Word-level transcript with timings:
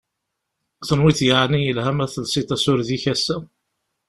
Tenwiḍ 0.87 1.19
yeεni 1.27 1.59
yelha 1.61 1.91
ma 1.97 2.05
telsiḍ 2.13 2.49
asured-ik 2.55 3.05
assa? 3.13 3.37